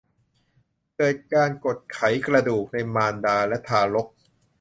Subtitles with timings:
[0.97, 4.07] เกิดการกดไขกระดูกในมารดาและทารก